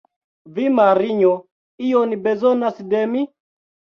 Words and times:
Vi, 0.53 0.63
Marinjo, 0.77 1.33
ion 1.89 2.17
bezonas 2.27 2.83
de 2.95 3.03
mi? 3.15 3.23